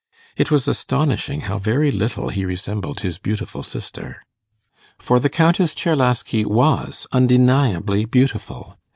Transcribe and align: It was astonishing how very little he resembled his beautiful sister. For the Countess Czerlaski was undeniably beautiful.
It 0.35 0.49
was 0.49 0.67
astonishing 0.67 1.41
how 1.41 1.59
very 1.59 1.91
little 1.91 2.29
he 2.29 2.43
resembled 2.43 3.01
his 3.01 3.19
beautiful 3.19 3.61
sister. 3.61 4.23
For 4.97 5.19
the 5.19 5.29
Countess 5.29 5.75
Czerlaski 5.75 6.43
was 6.43 7.05
undeniably 7.11 8.05
beautiful. 8.05 8.79